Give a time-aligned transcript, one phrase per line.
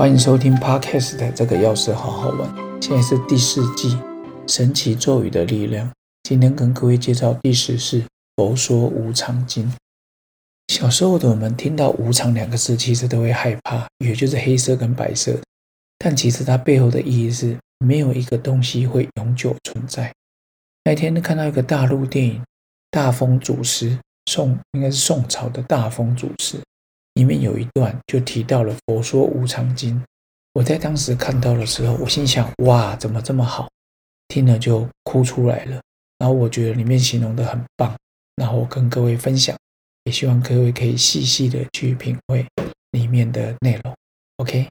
[0.00, 2.50] 欢迎收听 Podcast 的这个钥匙好好玩。
[2.80, 3.98] 现在是第四季
[4.48, 5.92] 神奇咒语的力量。
[6.22, 8.02] 今天跟各位介绍第十式
[8.34, 9.70] 佛说无常经。
[10.68, 15.38] 小时候的我们听到无常两个字，其实都会害怕，也就是黑色跟白色。
[15.98, 20.10] 但其实它背后的意义是，没有一个东西会永久存在。
[20.84, 22.40] 那天看到一个大陆电影
[22.90, 23.90] 《大风祖师》，
[24.32, 26.58] 宋应该是宋朝的大风祖师。
[27.14, 29.96] 里面有一段就提到了《佛说无常经》，
[30.52, 33.68] 我在当时看到的时候，我心想：哇，怎么这么好？
[34.28, 35.80] 听了就哭出来了。
[36.18, 37.96] 然后我觉得里面形容的很棒，
[38.36, 39.56] 然后我跟各位分享，
[40.04, 42.46] 也希望各位可以细细的去品味
[42.92, 43.94] 里面的内容。
[44.36, 44.68] OK，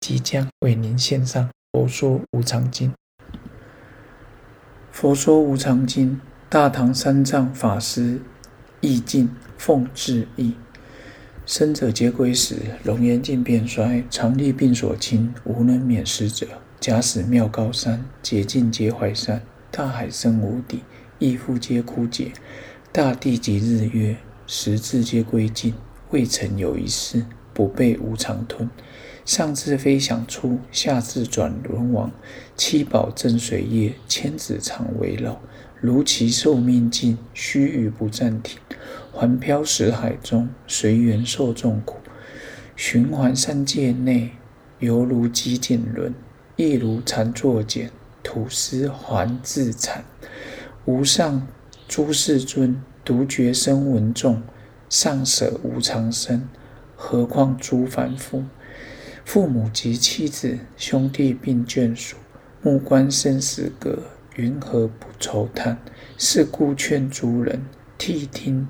[0.00, 2.90] 即将为您献上《佛说无常经》。
[4.90, 6.16] 《佛说无常经》，
[6.48, 8.20] 大唐三藏法师
[8.80, 10.54] 意境奉旨译。
[11.48, 16.46] 生者皆归死，容颜尽变衰，常历病所侵，无能免死者。
[16.78, 19.38] 假使妙高山，解尽皆坏山；
[19.70, 20.82] 大海深无底，
[21.18, 22.32] 亦复皆枯竭。
[22.92, 25.72] 大地及日月，时至皆归尽。
[26.10, 27.24] 未曾有一事，
[27.54, 28.68] 不被无常吞。
[29.24, 32.12] 上至飞翔出，下至转轮王，
[32.58, 35.40] 七宝正水液，千子常围绕。
[35.80, 38.58] 如其寿命尽，须臾不暂停。
[39.12, 41.96] 环漂石海中，随缘受众苦；
[42.76, 44.32] 循环三界内，
[44.80, 46.14] 犹如机剑轮，
[46.56, 47.90] 亦如禅坐茧，
[48.22, 50.04] 吐丝还自残。
[50.84, 51.46] 无上
[51.86, 54.42] 诸世尊，独觉声闻众，
[54.88, 56.48] 尚舍无常身，
[56.96, 58.44] 何况诸凡夫？
[59.24, 62.16] 父母及妻子、兄弟并眷属，
[62.62, 64.04] 目观生死格，
[64.38, 65.78] 云何不愁叹？
[66.16, 67.66] 是故劝诸人
[67.98, 68.68] 谛听。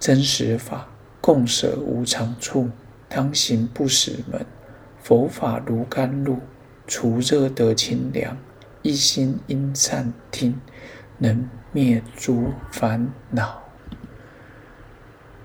[0.00, 0.88] 真实法，
[1.20, 2.70] 共舍无常处，
[3.06, 4.46] 当行不死门。
[5.02, 6.38] 佛法如甘露，
[6.86, 8.38] 除热得清凉。
[8.80, 10.58] 一心因善听，
[11.18, 13.64] 能灭诸烦恼。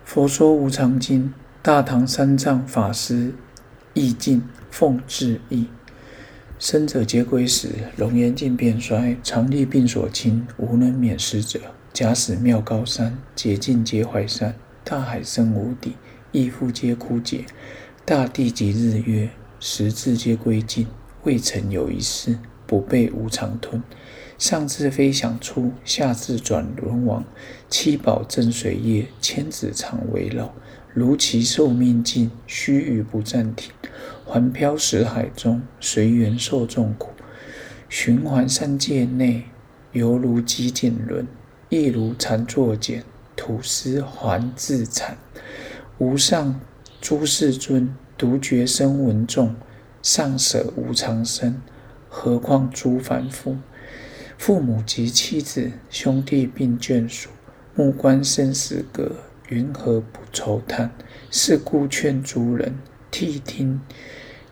[0.06, 3.34] 佛说无常经，大唐三藏法师
[3.94, 5.68] 意境奉旨译。
[6.62, 11.60] 生者皆归死，容颜尽变衰，常历病所侵，无能免死者。
[11.92, 14.52] 假使妙高山，解尽皆坏山；
[14.84, 15.96] 大海深无底，
[16.32, 17.46] 亦复皆枯竭。
[18.06, 20.86] 大地及日月，时至皆归尽。
[21.24, 23.82] 未曾有一事，不被无常吞。
[24.38, 27.26] 上至飞翔出，下至转轮王，
[27.72, 30.54] 七宝正水液，千子常围绕。
[30.94, 33.72] 如其寿命尽，须臾不暂停。
[34.26, 37.12] 环漂石海中，随缘受众苦。
[37.88, 39.46] 循环三界内，
[39.94, 41.28] 犹如机剑轮。
[41.70, 43.04] 亦如禅坐茧，
[43.36, 45.18] 吐丝还自残。
[45.98, 46.60] 无上
[47.00, 49.56] 诸世尊，独觉声闻众，
[50.02, 51.62] 尚舍无常身，
[52.10, 53.56] 何况诸凡夫？
[54.38, 57.30] 父母及妻子，兄弟并眷属，
[57.76, 59.16] 目观生死格，
[59.52, 60.92] 云何不愁叹？
[61.30, 62.80] 是故劝诸人
[63.12, 63.82] 谛听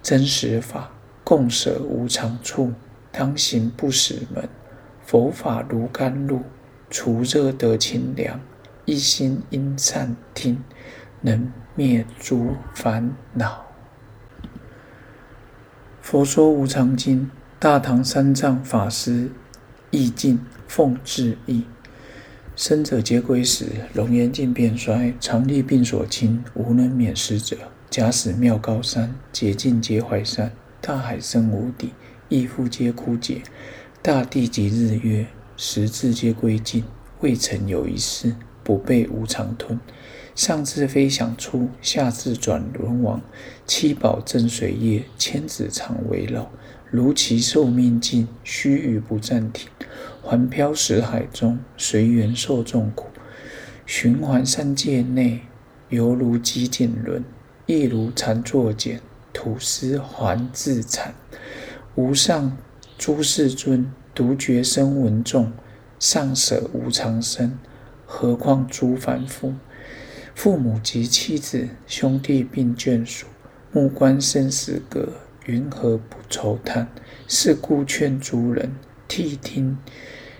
[0.03, 0.91] 真实法，
[1.23, 2.73] 共舍无常处，
[3.09, 4.49] 当行不死门。
[5.05, 6.41] 佛法如甘露。
[6.91, 8.41] 除热得清凉，
[8.85, 10.63] 一心因善听，
[11.21, 13.67] 能灭诸烦恼。
[16.01, 17.29] 佛说无常经，
[17.59, 19.29] 大唐三藏法师
[19.91, 21.63] 意境奉旨译。
[22.59, 27.55] 生者皆归死，容颜尽变衰，常历病所侵，无能免死者。
[27.89, 30.49] 假使妙高山，解尽皆坏山；
[30.81, 31.91] 大海深无底，
[32.27, 33.43] 亦复皆枯竭。
[34.01, 35.27] 大地及日月。
[35.55, 36.83] 时至皆归尽，
[37.21, 39.79] 未曾有一事不被无常吞。
[40.35, 43.21] 上至飞翔出，下至转轮王，
[43.65, 46.51] 七宝镇水液，千子常围绕。
[46.91, 49.69] 如其寿命尽，须臾不暂停。
[50.21, 53.07] 环漂石海中，随缘受众苦。
[53.85, 55.41] 循环三界内，
[55.89, 57.23] 犹如机剑轮，
[57.65, 59.01] 亦如禅坐茧，
[59.33, 61.13] 吐丝还自残。
[61.95, 62.57] 无上
[62.97, 63.91] 诸世尊。
[64.15, 65.53] 独觉声闻众，
[65.97, 67.57] 尚舍无常身，
[68.05, 69.53] 何况诸凡夫？
[70.35, 73.27] 父母及妻子，兄弟并眷属，
[73.71, 75.07] 目观生死格，
[75.45, 76.89] 云何不愁叹？
[77.29, 78.75] 是故劝诸人
[79.09, 79.77] 谛听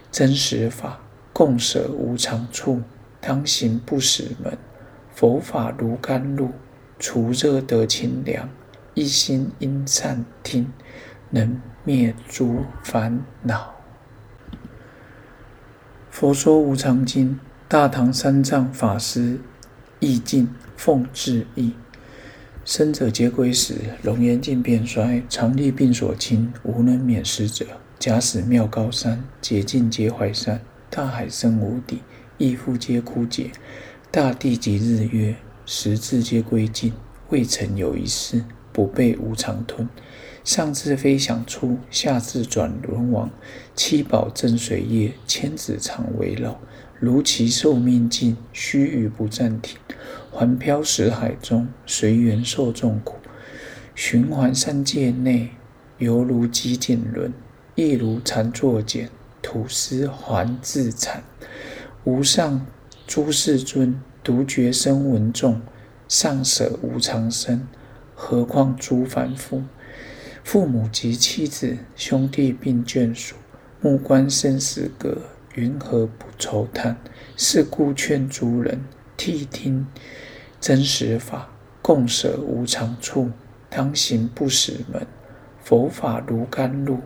[0.10, 1.02] 真实法，
[1.34, 2.82] 共舍无常处，
[3.20, 4.58] 当行不死门。
[5.14, 6.52] 佛法如甘露，
[6.98, 8.50] 除热得清凉。
[8.94, 10.72] 一心因善听。
[11.32, 13.76] 能灭诸烦恼。
[16.10, 19.40] 佛说无常经，大唐三藏法师
[20.00, 21.76] 意境奉旨译。
[22.66, 27.66] 生者皆归死，容颜尽变衰，常历病所侵，无能免死者。
[28.00, 30.60] 假使妙高山，解尽皆怀山；
[30.90, 32.00] 大海深无底，
[32.38, 33.52] 亦复皆枯竭。
[34.10, 35.36] 大地及日月，
[35.66, 36.94] 时至皆归尽。
[37.28, 39.90] 未曾有一事，不被无常吞。
[40.46, 43.30] 上至飞翔出，下至转轮王。
[43.76, 46.58] 七宝正水液，千子常围绕。
[47.02, 49.78] 如其寿命尽，须臾不暂停。
[50.32, 53.16] 环漂石海中，随缘受众苦；
[53.94, 55.50] 循环三界内，
[55.98, 57.34] 犹如积茧轮，
[57.80, 59.10] 亦如禅坐茧，
[59.42, 61.24] 吐丝还自产。
[62.04, 62.68] 无上
[63.08, 65.62] 诸世尊，独觉声闻众，
[66.10, 67.66] 尚舍无常身，
[68.14, 69.64] 何况诸凡夫？
[70.44, 73.38] 父母及妻子、兄弟并眷属，
[73.80, 75.22] 目观生死格，
[75.56, 76.98] 云何不愁叹？
[77.38, 78.84] 是故劝诸人。
[79.18, 79.88] 谛听
[80.60, 81.50] 真实法，
[81.82, 83.32] 共舍无常处，
[83.70, 85.08] 当行不死门。
[85.64, 87.00] 佛法如甘露，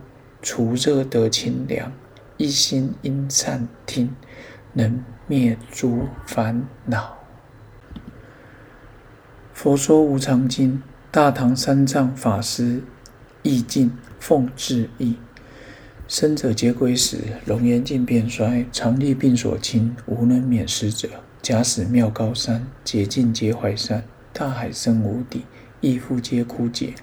[0.43, 1.91] 除热得清凉。
[2.37, 4.15] 一心因善听，
[4.73, 7.17] 能灭诸烦恼。
[9.53, 12.83] 佛说无常经，大唐三藏法师
[13.43, 15.15] 译尽，奉至译。
[16.07, 21.07] 生者皆归死，容颜尽变衰，常历病所侵，无能免失者。
[21.41, 24.01] 假使妙高山，解尽皆怀山；
[24.33, 25.45] 大海深无底，
[25.81, 26.95] 亦复皆枯竭。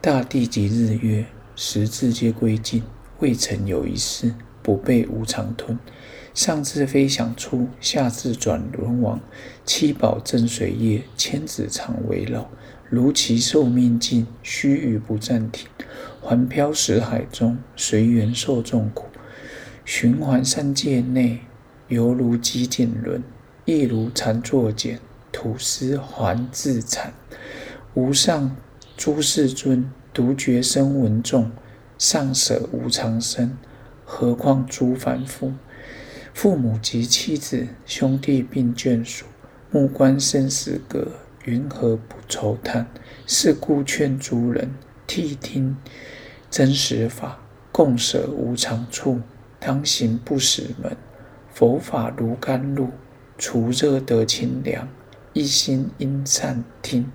[0.00, 1.26] 大地及日月，
[1.62, 2.82] 十字皆归尽。
[3.18, 5.78] 未曾有一事，不被无常吞。
[6.32, 9.20] 上至飞翔出，下至转轮王。
[9.66, 12.50] 七宝正水液，千子常围绕。
[12.88, 15.68] 如其寿命尽，须臾不暂停。
[16.22, 19.08] 环漂石海中，随缘受众苦。
[19.84, 21.40] 循环三界内，
[21.88, 23.22] 犹如积茧轮。
[23.66, 24.98] 亦如禅坐茧，
[25.30, 27.12] 吐丝还自产。
[27.92, 28.56] 无上
[28.96, 31.52] 诸世尊，独觉声闻众，
[31.96, 33.56] 尚舍无常身，
[34.04, 35.52] 何况诸凡夫？
[36.34, 39.26] 父母及妻子，兄弟并眷属，
[39.70, 41.12] 目观生死隔，
[41.44, 42.88] 云何不愁叹？
[43.24, 44.74] 是故劝诸人
[45.06, 45.76] 谛听
[46.50, 47.38] 真实法，
[47.70, 49.20] 共舍无常处，
[49.60, 50.96] 当行不死门。
[51.54, 52.88] 佛法如甘露。
[53.38, 54.86] 除热得清凉，
[55.32, 57.10] 一心因善听，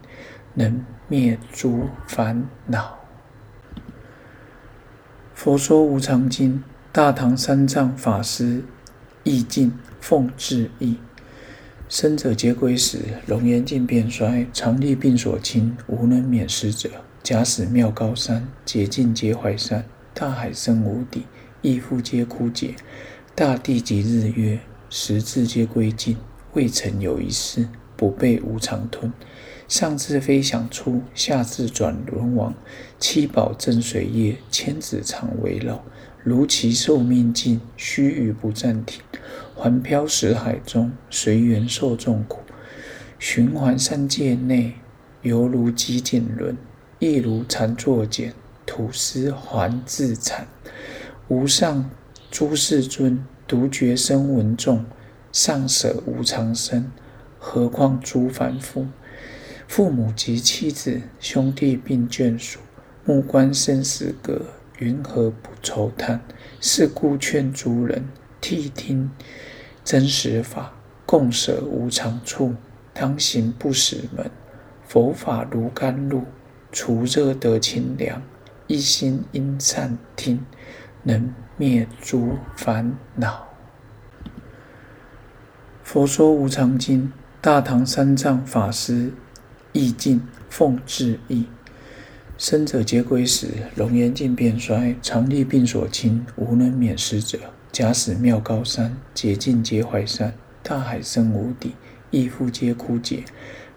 [0.55, 2.97] 能灭诸烦恼。
[5.35, 8.63] 佛说无常经，大唐三藏法师
[9.23, 9.71] 译尽，
[10.01, 10.97] 奉至译。
[11.87, 16.89] 生者皆归死，容颜尽变衰，常历病所侵，无能免死者。
[17.21, 21.25] 假使妙高山，解尽皆怀山；大海深无底，
[21.61, 22.75] 亦复皆枯竭。
[23.35, 24.59] 大地及日月。
[24.87, 26.15] 时至皆归尽，
[26.53, 27.67] 未曾有一事
[27.97, 29.11] 不被无常吞。
[29.67, 32.53] 上至飞翔出，下至转轮王。
[32.99, 35.83] 七宝镇水液，千子常围绕。
[36.23, 39.01] 如其寿命尽，须臾不暂停。
[39.55, 42.41] 环漂石海中，随缘受众苦。
[43.19, 44.75] 循环三界内，
[45.21, 46.57] 犹如积茧轮，
[46.99, 48.33] 亦如禅坐茧，
[48.65, 50.47] 吐丝还自产。
[51.27, 51.89] 无上
[52.29, 53.23] 诸世尊。
[53.47, 54.83] 独觉声闻众，
[55.31, 56.91] 尚舍无常身，
[57.37, 58.87] 何况诸凡夫？
[59.67, 62.59] 父母及妻子，兄弟并眷属，
[63.03, 64.41] 目观生死格，
[64.79, 66.21] 云何不愁叹？
[66.61, 68.07] 是故劝诸人
[68.41, 69.11] 谛听
[69.83, 70.73] 真实法，
[71.05, 72.55] 共舍无常处，
[72.93, 74.29] 当行不死门。
[74.87, 76.23] 佛法如甘露，
[76.71, 78.21] 除热得清凉。
[78.67, 80.45] 一心因善听。
[81.07, 83.47] 能灭诸烦恼。
[85.83, 89.13] 佛说无常经，大唐三藏法师
[89.75, 91.47] 意尽，奉至意。
[92.37, 97.37] 生者皆归死，容颜尽变衰，常历病所侵，无能免死者。
[97.73, 100.31] 假使妙高山，解尽皆怀山；
[100.63, 101.75] 大海深无底，
[102.09, 103.25] 亦复皆枯竭。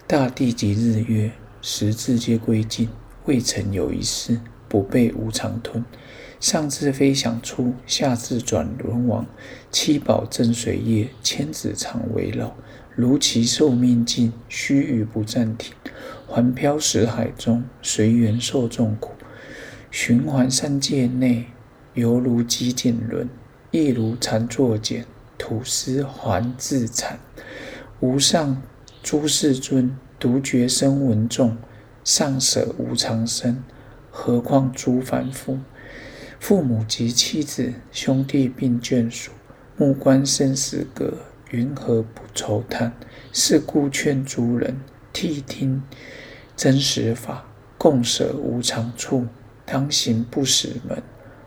[0.07, 2.89] 大地及日月，时至皆归尽，
[3.25, 5.85] 未曾有一事不被无常吞。
[6.39, 9.27] 上至飞翔出，下至转轮王。
[9.73, 12.57] 七宝正水液，千子常围绕。
[12.95, 15.73] 如其寿命尽，须臾不暂停。
[16.29, 19.13] 环漂石海中，随缘受众苦。
[19.91, 21.47] 循环三界内，
[21.95, 23.31] 犹如积茧轮，
[23.71, 25.07] 亦如禅坐茧，
[25.39, 27.19] 吐丝还自产。
[28.01, 28.63] 无上
[29.03, 31.57] 诸世尊，独觉声闻众，
[32.05, 33.65] 尚舍无常身，
[34.11, 35.59] 何况诸凡夫？
[36.39, 39.33] 父母及妻子、兄弟并眷属，
[39.79, 41.15] 目观生死隔，
[41.51, 42.93] 云何不愁叹？
[43.33, 44.77] 是故劝诸人
[45.13, 45.83] 谛听
[46.59, 47.45] 真实法，
[47.79, 49.25] 共舍无常处，
[49.65, 51.01] 当行不死门。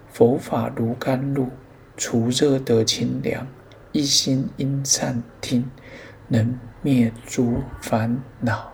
[0.07, 1.49] 佛法如甘露，
[1.97, 3.45] 除热得清凉。
[3.91, 5.69] 一心因善听，
[6.29, 8.71] 能灭诸烦恼。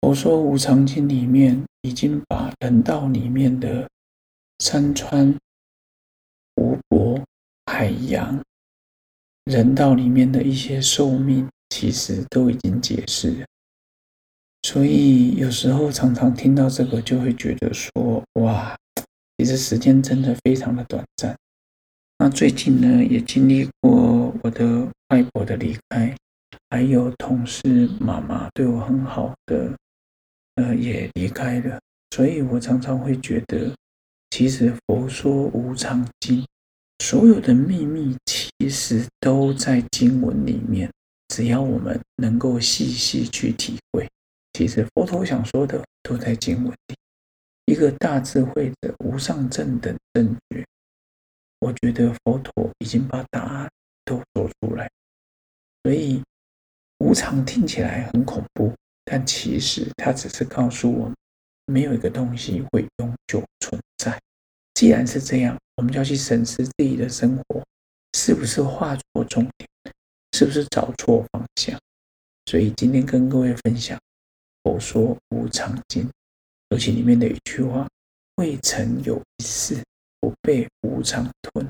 [0.00, 3.86] 我说《无常经》里面已经把人道里面的
[4.60, 5.38] 山川、
[6.56, 7.22] 湖泊、
[7.66, 8.42] 海洋，
[9.44, 13.46] 人道里面的一些寿命，其实都已经解释了。
[14.62, 18.76] 所以有时候常常听到这个，就会觉得说：哇，
[19.38, 21.34] 其实时间真的非常的短暂。
[22.18, 26.14] 那最近呢，也经历过我的外婆的离开，
[26.68, 29.74] 还有同事妈妈对我很好的，
[30.56, 31.80] 呃，也离开了。
[32.14, 33.74] 所以我常常会觉得，
[34.28, 36.46] 其实佛说无常经，
[36.98, 40.90] 所有的秘密其实都在经文里面。
[41.32, 44.06] 只要我们能够细细去体会。
[44.52, 46.94] 其实佛陀想说的都在经文里，
[47.64, 50.62] 一个大智慧的无上正等正觉。
[51.60, 53.70] 我觉得佛陀已经把答案
[54.04, 54.90] 都说出来，
[55.82, 56.22] 所以
[56.98, 58.70] 无常听起来很恐怖，
[59.06, 61.16] 但其实它只是告诉我们，
[61.64, 64.20] 没有一个东西会永久存在。
[64.74, 67.64] 既然是这样，我们就要去审视自己的生活，
[68.18, 69.66] 是不是画错重点，
[70.32, 71.78] 是不是找错方向。
[72.46, 73.98] 所以今天跟各位分享。
[74.64, 76.08] 佛说无常经，
[76.68, 77.84] 尤其里面的一句话
[78.38, 79.76] ：“未曾有一事
[80.20, 81.68] 不被无常吞。”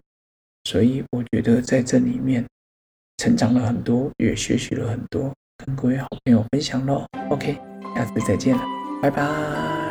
[0.69, 2.47] 所以我觉得在这里面
[3.17, 7.07] 成长了很多，也学习了很多，跟各位好朋友分享喽。
[7.31, 7.59] OK，
[7.95, 8.63] 下次再见了，
[9.01, 9.82] 拜拜。